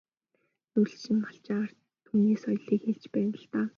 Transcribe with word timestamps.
Нүүдэлчин 0.71 1.17
малчин 1.23 1.57
ард 1.65 1.77
түмний 2.05 2.37
соёлыг 2.43 2.81
хэлж 2.85 3.03
байна 3.13 3.35
л 3.41 3.45
даа. 3.53 3.65